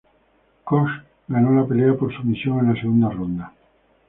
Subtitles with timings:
[0.63, 0.89] Koch
[1.27, 3.53] ganó la pelea por sumisión en la segunda ronda.